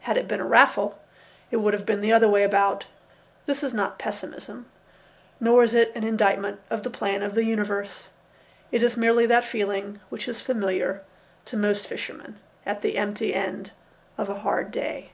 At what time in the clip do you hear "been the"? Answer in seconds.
1.86-2.12